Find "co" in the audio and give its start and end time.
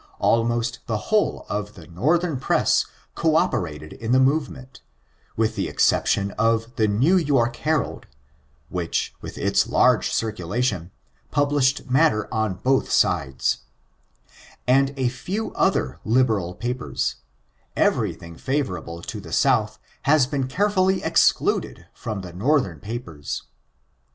3.13-3.35